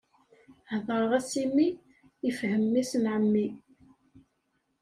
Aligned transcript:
Hedṛeɣ-as 0.71 1.31
i 1.41 1.45
mmi, 1.49 1.67
ifhem 2.29 2.61
mmi-s 2.65 2.91
n 3.01 3.05
ɛemmi. 3.15 3.45